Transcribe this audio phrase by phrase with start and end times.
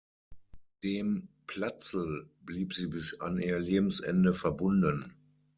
[0.83, 5.13] Dem "Platzl" blieb sie bis an ihr Lebensende verbunden.